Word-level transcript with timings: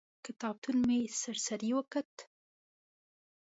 کتابتون 0.25 0.77
مې 0.87 0.99
سر 1.21 1.37
سري 1.45 1.69
وکت. 1.77 2.11